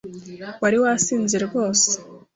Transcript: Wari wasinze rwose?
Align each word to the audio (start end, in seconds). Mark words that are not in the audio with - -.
Wari 0.61 0.77
wasinze 0.83 1.35
rwose? 1.45 1.89